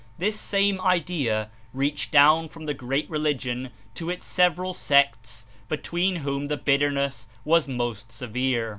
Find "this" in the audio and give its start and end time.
0.17-0.39